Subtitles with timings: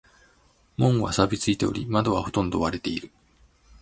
[0.77, 3.11] 門は錆びついており、窓はほとんど割れている。